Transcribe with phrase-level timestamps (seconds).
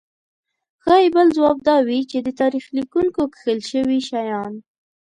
[0.83, 4.53] ښايي بل ځواب دا وي چې د تاریخ لیکونکو کښل شوي شیان.